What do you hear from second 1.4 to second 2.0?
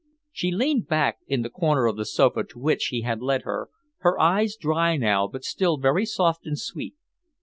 the corner of